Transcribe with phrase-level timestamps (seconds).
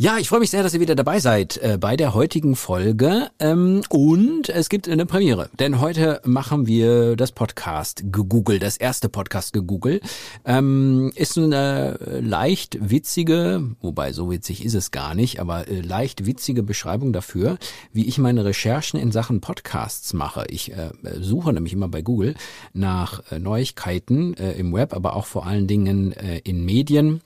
[0.00, 3.32] Ja, ich freue mich sehr, dass ihr wieder dabei seid äh, bei der heutigen Folge.
[3.40, 9.08] Ähm, und es gibt eine Premiere, denn heute machen wir das Podcast Gegoogle, das erste
[9.08, 10.00] Podcast Gegoogle.
[10.44, 16.26] Ähm, ist eine leicht witzige, wobei so witzig ist es gar nicht, aber äh, leicht
[16.26, 17.58] witzige Beschreibung dafür,
[17.92, 20.44] wie ich meine Recherchen in Sachen Podcasts mache.
[20.48, 22.36] Ich äh, suche nämlich immer bei Google
[22.72, 27.20] nach äh, Neuigkeiten äh, im Web, aber auch vor allen Dingen äh, in Medien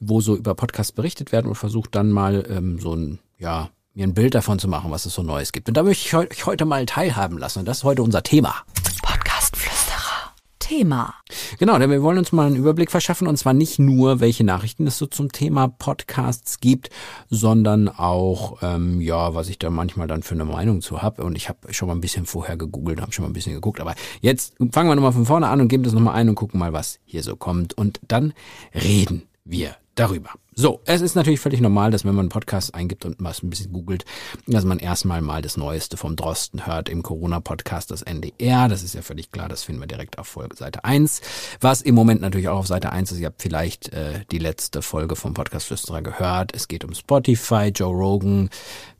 [0.00, 4.06] wo so über Podcasts berichtet werden und versucht dann mal ähm, so ein, ja, mir
[4.06, 5.68] ein Bild davon zu machen, was es so Neues gibt.
[5.68, 7.60] Und da möchte ich euch heute mal teilhaben lassen.
[7.60, 8.54] Und das ist heute unser Thema.
[9.02, 10.34] Podcastflüsterer.
[10.58, 11.14] Thema.
[11.58, 14.86] Genau, denn wir wollen uns mal einen Überblick verschaffen und zwar nicht nur, welche Nachrichten
[14.86, 16.88] es so zum Thema Podcasts gibt,
[17.28, 21.22] sondern auch, ähm, ja, was ich da manchmal dann für eine Meinung zu habe.
[21.22, 23.80] Und ich habe schon mal ein bisschen vorher gegoogelt, habe schon mal ein bisschen geguckt.
[23.80, 26.58] Aber jetzt fangen wir nochmal von vorne an und geben das nochmal ein und gucken
[26.58, 27.74] mal, was hier so kommt.
[27.74, 28.32] Und dann
[28.74, 30.30] reden wir darüber.
[30.56, 33.50] So, es ist natürlich völlig normal, dass wenn man einen Podcast eingibt und mal ein
[33.50, 34.04] bisschen googelt,
[34.46, 38.68] dass man erstmal mal das Neueste vom Drosten hört im Corona-Podcast, das NDR.
[38.68, 41.22] Das ist ja völlig klar, das finden wir direkt auf Folge Seite 1.
[41.60, 44.80] Was im Moment natürlich auch auf Seite 1 ist, ihr habt vielleicht äh, die letzte
[44.82, 46.54] Folge vom Podcast Flüsterer gehört.
[46.54, 48.48] Es geht um Spotify, Joe Rogan,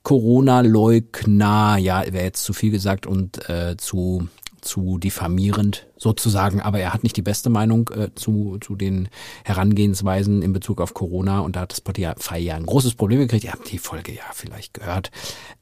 [0.02, 4.28] Corona-Leugner, ja, wäre jetzt zu viel gesagt und äh, zu
[4.64, 9.08] zu diffamierend sozusagen, aber er hat nicht die beste Meinung äh, zu, zu den
[9.44, 13.44] Herangehensweisen in Bezug auf Corona und da hat Spotify ja ein großes Problem gekriegt.
[13.44, 15.10] Ihr habt die Folge ja vielleicht gehört.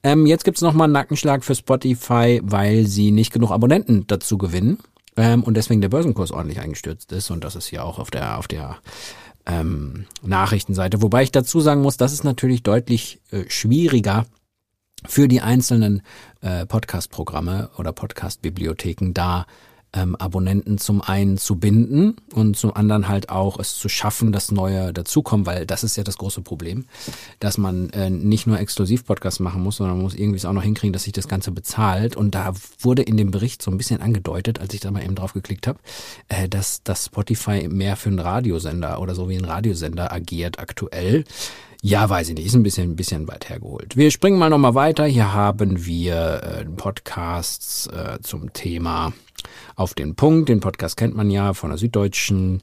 [0.02, 4.78] Ähm, jetzt gibt's nochmal einen Nackenschlag für Spotify, weil sie nicht genug Abonnenten dazu gewinnen
[5.16, 8.38] ähm, und deswegen der Börsenkurs ordentlich eingestürzt ist und das ist ja auch auf der,
[8.38, 8.78] auf der
[9.46, 11.02] ähm, Nachrichtenseite.
[11.02, 14.26] Wobei ich dazu sagen muss, das ist natürlich deutlich äh, schwieriger
[15.06, 16.02] für die einzelnen
[16.40, 19.46] äh, Podcast-Programme oder Podcast-Bibliotheken da
[19.92, 24.50] ähm, Abonnenten zum einen zu binden und zum anderen halt auch es zu schaffen, dass
[24.50, 26.86] neue dazukommen, weil das ist ja das große Problem,
[27.40, 30.62] dass man äh, nicht nur Exklusiv-Podcasts machen muss, sondern man muss irgendwie es auch noch
[30.62, 32.16] hinkriegen, dass sich das Ganze bezahlt.
[32.16, 35.14] Und da wurde in dem Bericht so ein bisschen angedeutet, als ich da mal eben
[35.14, 35.78] drauf geklickt habe,
[36.28, 41.24] äh, dass, dass Spotify mehr für einen Radiosender oder so wie ein Radiosender agiert aktuell.
[41.84, 43.96] Ja, weiß ich nicht, ist ein bisschen, ein bisschen weit hergeholt.
[43.96, 45.04] Wir springen mal nochmal weiter.
[45.04, 49.12] Hier haben wir äh, Podcasts äh, zum Thema
[49.76, 50.48] auf den Punkt.
[50.48, 52.62] Den Podcast kennt man ja von der Süddeutschen.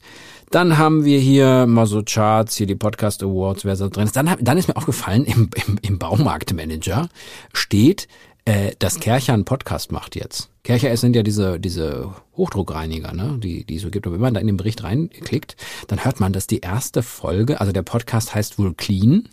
[0.50, 4.16] Dann haben wir hier mal so Charts, hier die Podcast Awards, wer so drin ist.
[4.16, 7.08] Dann, dann ist mir aufgefallen, im, im, im Baumarktmanager
[7.52, 8.08] steht,
[8.44, 10.50] äh, dass Kercher einen Podcast macht jetzt.
[10.64, 14.06] Kercher sind ja diese, diese Hochdruckreiniger, ne, die, die so gibt.
[14.06, 15.56] Und wenn man da in den Bericht reinklickt,
[15.88, 19.28] dann hört man, dass die erste Folge, also der Podcast heißt wohl Clean.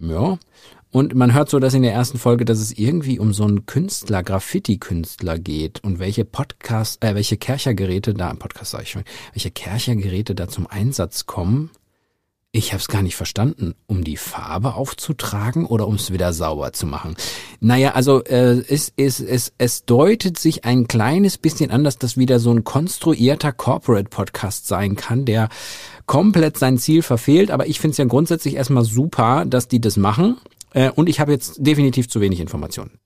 [0.00, 0.38] Ja.
[0.90, 3.66] Und man hört so, dass in der ersten Folge, dass es irgendwie um so einen
[3.66, 9.04] Künstler, Graffiti-Künstler geht und welche Podcast, äh, welche Kerchergeräte da, Podcast sag ich schon,
[9.34, 11.70] welche Kerchergeräte da zum Einsatz kommen.
[12.50, 16.72] Ich habe es gar nicht verstanden, um die Farbe aufzutragen oder um es wieder sauber
[16.72, 17.14] zu machen.
[17.60, 22.16] Naja, also äh, es, es, es, es deutet sich ein kleines bisschen an, dass das
[22.16, 25.50] wieder so ein konstruierter Corporate-Podcast sein kann, der
[26.06, 27.50] komplett sein Ziel verfehlt.
[27.50, 30.38] Aber ich finde es ja grundsätzlich erstmal super, dass die das machen.
[30.74, 32.98] Äh, und ich habe jetzt definitiv zu wenig Informationen.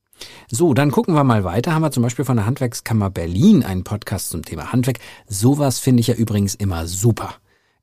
[0.49, 1.73] So, dann gucken wir mal weiter.
[1.73, 4.99] Haben wir zum Beispiel von der Handwerkskammer Berlin einen Podcast zum Thema Handwerk.
[5.27, 7.35] Sowas finde ich ja übrigens immer super.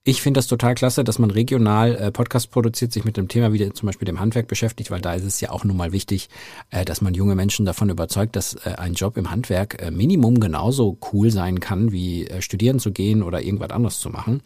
[0.02, 3.52] Ich finde das total klasse, dass man regional äh, Podcast produziert, sich mit dem Thema
[3.52, 6.30] wie zum Beispiel dem Handwerk beschäftigt, weil da ist es ja auch nun mal wichtig,
[6.70, 10.40] äh, dass man junge Menschen davon überzeugt, dass äh, ein Job im Handwerk äh, Minimum
[10.40, 14.40] genauso cool sein kann, wie äh, studieren zu gehen oder irgendwas anderes zu machen.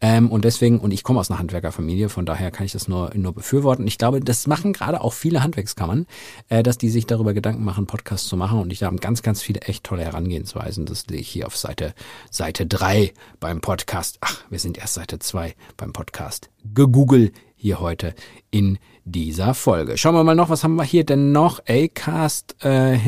[0.00, 3.12] Ähm, und deswegen, und ich komme aus einer Handwerkerfamilie, von daher kann ich das nur,
[3.14, 3.86] nur befürworten.
[3.86, 6.06] Ich glaube, das machen gerade auch viele Handwerkskammern,
[6.48, 8.58] äh, dass die sich darüber Gedanken machen, Podcasts zu machen.
[8.58, 10.84] Und ich habe ganz, ganz viele echt tolle Herangehensweisen.
[10.84, 11.94] Das sehe ich hier auf Seite,
[12.32, 14.18] Seite drei beim Podcast.
[14.20, 18.14] Ach, wir sind erst Seite 2 beim Podcast Gegoogle hier heute
[18.50, 19.98] in dieser Folge.
[19.98, 21.60] Schauen wir mal noch, was haben wir hier denn noch?
[21.68, 22.98] Acast äh,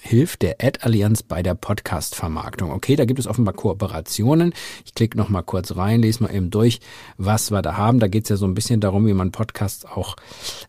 [0.00, 2.70] hilft der Ad-Allianz bei der Podcast-Vermarktung.
[2.72, 4.54] Okay, da gibt es offenbar Kooperationen.
[4.84, 6.80] Ich klicke noch mal kurz rein, lese mal eben durch,
[7.16, 8.00] was wir da haben.
[8.00, 10.16] Da geht es ja so ein bisschen darum, wie man Podcasts auch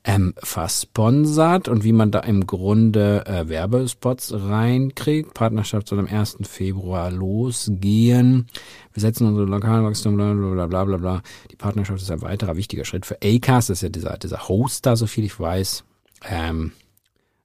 [0.03, 5.33] ähm, versponsert und wie man da im Grunde äh, Werbespots reinkriegt.
[5.33, 6.37] Partnerschaft soll am 1.
[6.43, 8.47] Februar losgehen.
[8.93, 11.21] Wir setzen unsere lokalen Wachstum, bla bla bla bla bla.
[11.49, 13.69] Die Partnerschaft ist ein weiterer wichtiger Schritt für Acast.
[13.69, 15.83] Das ist ja dieser, dieser Hoster, so viel ich weiß.
[16.29, 16.73] Ähm,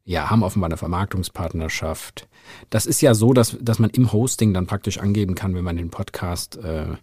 [0.07, 2.29] ja, haben offenbar eine Vermarktungspartnerschaft.
[2.71, 5.77] Das ist ja so, dass, dass man im Hosting dann praktisch angeben kann, wenn man
[5.77, 6.95] den Podcast äh,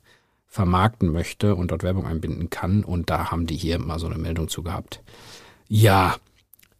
[0.47, 2.85] vermarkten möchte und dort Werbung einbinden kann.
[2.85, 5.01] Und da haben die hier mal so eine Meldung zu gehabt.
[5.67, 6.15] Ja,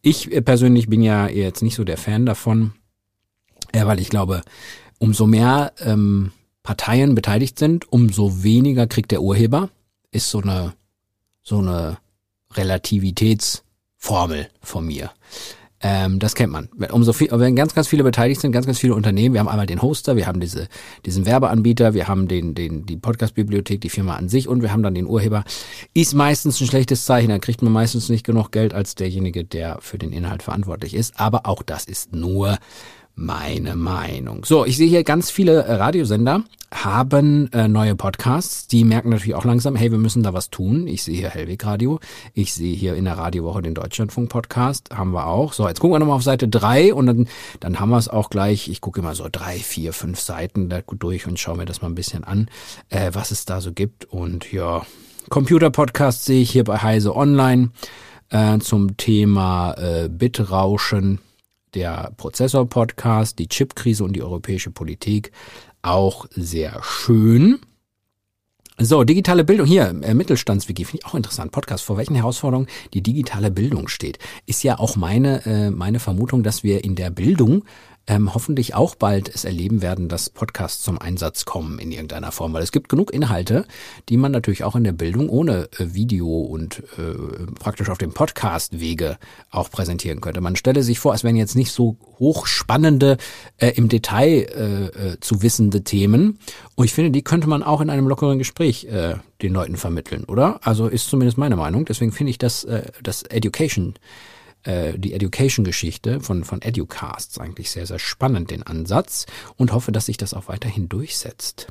[0.02, 2.72] ich persönlich bin ja jetzt nicht so der Fan davon,
[3.74, 4.44] äh, weil ich glaube,
[5.00, 6.32] umso mehr ähm,
[6.64, 9.70] Parteien beteiligt sind, umso weniger kriegt der Urheber.
[10.12, 10.74] Ist so eine,
[11.42, 11.98] so eine
[12.54, 15.12] Relativitätsformel von mir.
[15.84, 16.70] Ähm, das kennt man.
[16.78, 19.34] Wenn, umso viel, wenn ganz, ganz viele beteiligt sind, ganz, ganz viele Unternehmen.
[19.34, 20.70] Wir haben einmal den Hoster, wir haben diese,
[21.06, 24.82] diesen Werbeanbieter, wir haben den, den, die Podcast-Bibliothek, die Firma an sich und wir haben
[24.82, 25.44] dann den Urheber.
[25.94, 27.30] Ist meistens ein schlechtes Zeichen.
[27.30, 31.20] Da kriegt man meistens nicht genug Geld als derjenige, der für den Inhalt verantwortlich ist.
[31.20, 32.58] Aber auch das ist nur
[33.16, 34.46] meine Meinung.
[34.46, 38.68] So, ich sehe hier ganz viele äh, Radiosender haben äh, neue Podcasts.
[38.68, 40.88] Die merken natürlich auch langsam, hey, wir müssen da was tun.
[40.88, 42.00] Ich sehe hier Hellweg Radio.
[42.34, 44.90] Ich sehe hier in der Radiowoche den Deutschlandfunk Podcast.
[44.94, 45.54] Haben wir auch.
[45.54, 47.28] So, jetzt gucken wir nochmal auf Seite drei und dann,
[47.60, 48.68] dann haben wir es auch gleich.
[48.68, 51.90] Ich gucke immer so drei, vier, fünf Seiten da durch und schaue mir das mal
[51.90, 52.50] ein bisschen an,
[52.90, 54.06] äh, was es da so gibt.
[54.06, 54.86] Und ja,
[55.30, 57.72] Computer-Podcast sehe ich hier bei Heise Online
[58.30, 61.20] äh, zum Thema äh, Bitrauschen
[61.74, 65.32] der Prozessor-Podcast, die Chipkrise und die europäische Politik
[65.84, 67.60] auch sehr schön.
[68.80, 69.68] So, digitale Bildung.
[69.68, 71.52] Hier, äh, Mittelstandswiki, finde ich auch interessant.
[71.52, 74.18] Podcast, vor welchen Herausforderungen die digitale Bildung steht.
[74.48, 77.66] Ist ja auch meine, äh, meine Vermutung, dass wir in der Bildung
[78.08, 82.54] ähm, hoffentlich auch bald es erleben werden, dass Podcasts zum Einsatz kommen in irgendeiner Form.
[82.54, 83.66] Weil es gibt genug Inhalte,
[84.10, 88.14] die man natürlich auch in der Bildung ohne äh, Video und äh, praktisch auf dem
[88.14, 89.18] Podcast-Wege
[89.52, 90.42] auch präsentieren könnte.
[90.42, 93.18] Man stelle sich vor, es wären jetzt nicht so hochspannende,
[93.58, 96.40] äh, im Detail äh, äh, zu wissende Themen.
[96.76, 100.26] Und ich finde, die könnte man auch in einem lockeren Gespräch äh, den Leuten vermitteln,
[100.26, 100.60] oder?
[100.64, 101.86] Also ist zumindest meine Meinung.
[101.86, 103.96] Deswegen finde ich das, äh, das Education
[104.64, 109.26] äh, die Education-Geschichte von, von Educasts eigentlich sehr, sehr spannend, den Ansatz,
[109.58, 111.68] und hoffe, dass sich das auch weiterhin durchsetzt.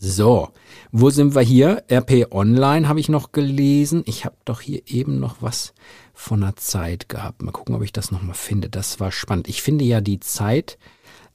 [0.00, 0.50] So,
[0.92, 1.82] wo sind wir hier?
[1.90, 4.04] RP Online habe ich noch gelesen.
[4.06, 5.74] Ich habe doch hier eben noch was
[6.14, 7.42] von der Zeit gehabt.
[7.42, 8.68] Mal gucken, ob ich das nochmal finde.
[8.68, 9.48] Das war spannend.
[9.48, 10.78] Ich finde ja die Zeit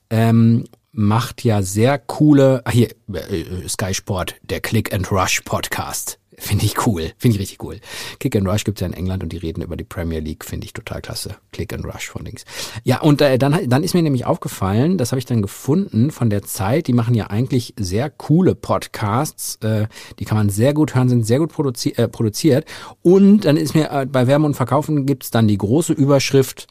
[0.10, 0.64] ähm,
[0.94, 6.20] macht ja sehr coole, ah hier, äh, Sky Sport, der Click and Rush Podcast.
[6.38, 7.12] Finde ich cool.
[7.18, 7.80] Finde ich richtig cool.
[8.20, 10.46] Kick and Rush gibt's ja in England und die reden über die Premier League.
[10.46, 11.36] Finde ich total klasse.
[11.52, 12.46] Click and Rush von links.
[12.84, 16.30] Ja, und äh, dann, dann ist mir nämlich aufgefallen, das habe ich dann gefunden von
[16.30, 19.58] der Zeit, die machen ja eigentlich sehr coole Podcasts.
[19.58, 19.88] Äh,
[20.20, 22.66] die kann man sehr gut hören, sind sehr gut produzi äh, produziert.
[23.02, 26.68] Und dann ist mir äh, bei Wärme und Verkaufen gibt's dann die große Überschrift,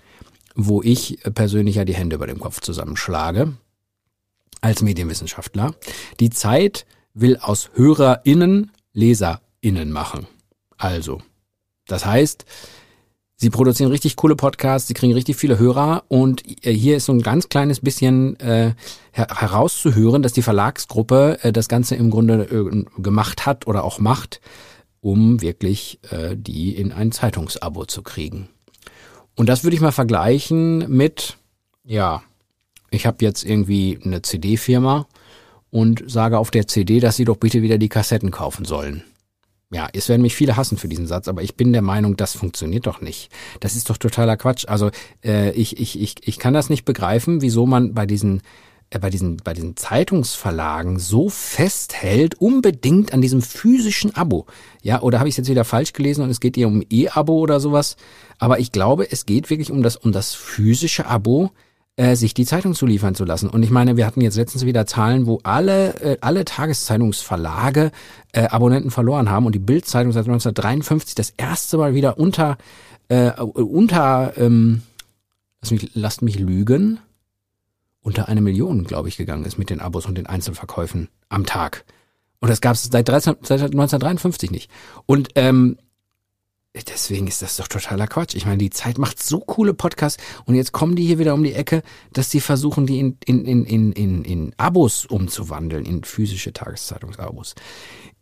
[0.55, 3.53] wo ich persönlich ja die Hände über dem Kopf zusammenschlage.
[4.61, 5.75] Als Medienwissenschaftler.
[6.21, 10.27] Die Zeit will aus HörerInnen Leser innen machen.
[10.77, 11.23] Also,
[11.87, 12.45] das heißt,
[13.37, 17.13] sie produzieren richtig coole Podcasts, sie kriegen richtig viele Hörer und äh, hier ist so
[17.13, 18.75] ein ganz kleines bisschen äh,
[19.13, 24.41] herauszuhören, dass die Verlagsgruppe äh, das Ganze im Grunde äh, gemacht hat oder auch macht,
[25.01, 28.49] um wirklich äh, die in ein Zeitungsabo zu kriegen.
[29.35, 31.39] Und das würde ich mal vergleichen mit,
[31.85, 32.23] ja,
[32.91, 35.07] ich habe jetzt irgendwie eine CD-Firma
[35.71, 39.03] und sage auf der CD, dass sie doch bitte wieder die Kassetten kaufen sollen.
[39.73, 42.35] Ja, es werden mich viele hassen für diesen Satz, aber ich bin der Meinung, das
[42.35, 43.31] funktioniert doch nicht.
[43.61, 44.67] Das ist doch totaler Quatsch.
[44.69, 44.91] Also
[45.25, 48.43] äh, ich, ich, ich, ich kann das nicht begreifen, wieso man bei diesen
[48.91, 54.47] äh, bei diesen, bei diesen Zeitungsverlagen so festhält, unbedingt an diesem physischen Abo.
[54.83, 57.39] Ja, oder habe ich es jetzt wieder falsch gelesen und es geht hier um E-Abo
[57.39, 57.97] oder sowas?
[58.39, 61.51] Aber ich glaube, es geht wirklich um das, um das physische Abo,
[61.97, 63.49] äh, sich die Zeitung zu liefern zu lassen.
[63.49, 67.91] Und ich meine, wir hatten jetzt letztens wieder Zahlen, wo alle, äh, alle Tageszeitungsverlage
[68.33, 72.57] äh, Abonnenten verloren haben und die Bildzeitung seit 1953 das erste Mal wieder unter,
[73.09, 74.83] äh, unter, ähm,
[75.61, 76.99] lass mich, lasst mich lügen,
[78.01, 81.85] unter eine Million, glaube ich, gegangen ist mit den Abos und den Einzelverkäufen am Tag.
[82.41, 84.71] Und das gab es seit, 13, seit 1953 nicht.
[85.07, 85.77] Und ähm,
[86.75, 88.35] Deswegen ist das doch totaler Quatsch.
[88.35, 91.43] Ich meine, die Zeit macht so coole Podcasts und jetzt kommen die hier wieder um
[91.43, 91.83] die Ecke,
[92.15, 97.55] dass sie versuchen, die in, in, in, in, in, in Abos umzuwandeln, in physische Tageszeitungsabos.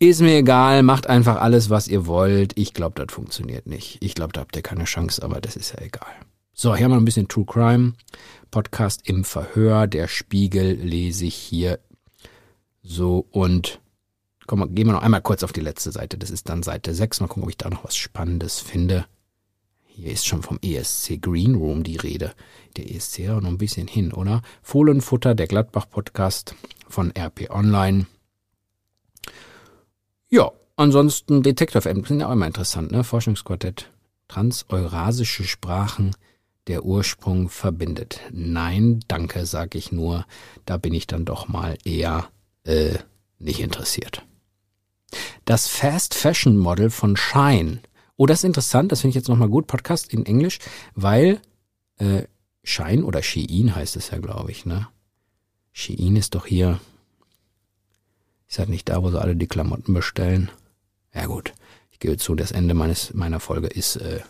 [0.00, 2.58] Ist mir egal, macht einfach alles, was ihr wollt.
[2.58, 3.98] Ich glaube, das funktioniert nicht.
[4.00, 6.12] Ich glaube, da habt ihr keine Chance, aber das ist ja egal.
[6.52, 7.92] So, hier haben wir ein bisschen True Crime.
[8.50, 9.86] Podcast im Verhör.
[9.86, 11.78] Der Spiegel lese ich hier
[12.82, 13.80] so und
[14.50, 16.18] Komm, gehen wir noch einmal kurz auf die letzte Seite.
[16.18, 17.20] Das ist dann Seite 6.
[17.20, 19.06] Mal gucken, ob ich da noch was Spannendes finde.
[19.84, 22.32] Hier ist schon vom ESC Green Room die Rede.
[22.76, 24.42] Der ESC ja noch ein bisschen hin, oder?
[24.60, 26.56] Fohlenfutter, der Gladbach-Podcast
[26.88, 28.06] von RP Online.
[30.30, 33.04] Ja, ansonsten Detektor FM, sind ja auch immer interessant, ne?
[33.04, 33.88] Forschungsquartett.
[34.26, 36.10] Transeurasische Sprachen,
[36.66, 38.20] der Ursprung verbindet.
[38.32, 40.26] Nein, danke, sag ich nur.
[40.66, 42.30] Da bin ich dann doch mal eher
[42.64, 42.98] äh,
[43.38, 44.24] nicht interessiert.
[45.50, 47.80] Das Fast Fashion Model von Shine.
[48.16, 50.60] Oh, das ist interessant, das finde ich jetzt nochmal gut, Podcast in Englisch,
[50.94, 51.40] weil
[51.96, 52.22] äh,
[52.62, 54.86] Shine oder Shein heißt es ja, glaube ich, ne?
[55.72, 56.78] Shein ist doch hier,
[58.46, 60.52] ist halt nicht da, wo sie alle die Klamotten bestellen.
[61.12, 61.52] Ja gut,
[61.90, 64.20] ich gebe zu, das Ende meines, meiner Folge ist äh,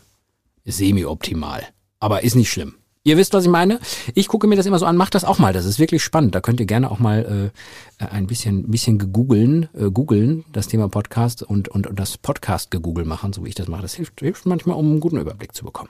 [0.64, 1.68] semi-optimal.
[1.98, 2.76] Aber ist nicht schlimm.
[3.02, 3.80] Ihr wisst, was ich meine.
[4.14, 5.54] Ich gucke mir das immer so an, macht das auch mal.
[5.54, 6.34] Das ist wirklich spannend.
[6.34, 7.50] Da könnt ihr gerne auch mal
[7.98, 12.70] äh, ein bisschen, bisschen gegoogeln, äh, googeln, das Thema Podcast und, und, und das Podcast
[12.70, 13.80] gegoogelt machen, so wie ich das mache.
[13.80, 15.88] Das hilft, hilft manchmal, um einen guten Überblick zu bekommen.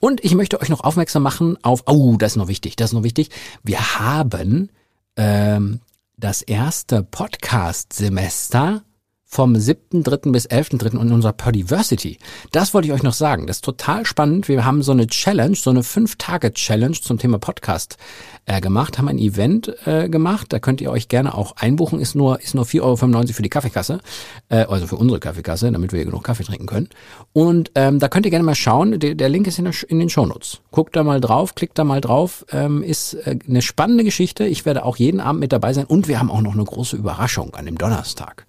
[0.00, 2.94] Und ich möchte euch noch aufmerksam machen auf, oh, das ist noch wichtig, das ist
[2.94, 3.28] noch wichtig.
[3.62, 4.70] Wir haben
[5.16, 5.80] ähm,
[6.16, 8.82] das erste Podcast-Semester
[9.30, 10.32] vom 7.3.
[10.32, 11.00] bis 11.3.
[11.00, 12.18] in unserer Podiversity.
[12.50, 13.46] Das wollte ich euch noch sagen.
[13.46, 14.48] Das ist total spannend.
[14.48, 17.98] Wir haben so eine Challenge, so eine 5-Tage-Challenge zum Thema Podcast
[18.46, 20.50] äh, gemacht, haben ein Event äh, gemacht.
[20.50, 22.00] Da könnt ihr euch gerne auch einbuchen.
[22.00, 24.00] Ist nur, ist nur 4,95 Euro für die Kaffeekasse,
[24.48, 26.88] äh, also für unsere Kaffeekasse, damit wir genug Kaffee trinken können.
[27.34, 28.98] Und ähm, da könnt ihr gerne mal schauen.
[28.98, 30.62] Der, der Link ist in, der, in den Shownotes.
[30.70, 32.46] Guckt da mal drauf, klickt da mal drauf.
[32.50, 34.46] Ähm, ist äh, eine spannende Geschichte.
[34.46, 35.84] Ich werde auch jeden Abend mit dabei sein.
[35.84, 38.46] Und wir haben auch noch eine große Überraschung an dem Donnerstag.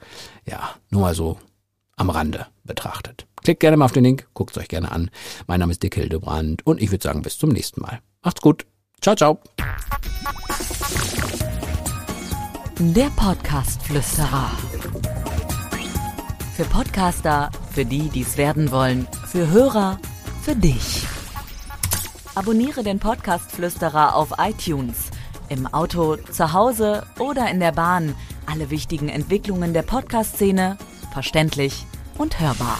[0.49, 1.37] Ja, nur mal so
[1.95, 3.27] am Rande betrachtet.
[3.43, 5.11] Klickt gerne mal auf den Link, guckt es euch gerne an.
[5.45, 7.99] Mein Name ist Dick Hildebrand und ich würde sagen, bis zum nächsten Mal.
[8.23, 8.65] Macht's gut.
[8.99, 9.39] Ciao, ciao.
[12.79, 14.51] Der Podcast-Flüsterer.
[16.55, 19.99] Für Podcaster, für die, die es werden wollen, für Hörer,
[20.41, 21.05] für dich.
[22.33, 25.11] Abonniere den Podcast-Flüsterer auf iTunes,
[25.49, 28.15] im Auto, zu Hause oder in der Bahn–
[28.49, 30.77] alle wichtigen Entwicklungen der Podcast-Szene
[31.13, 31.85] verständlich
[32.17, 32.79] und hörbar.